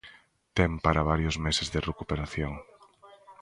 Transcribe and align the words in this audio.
Ten 0.57 0.71
para 0.85 1.07
varios 1.11 1.35
meses 1.45 1.67
de 1.73 1.83
recuperación. 1.89 2.53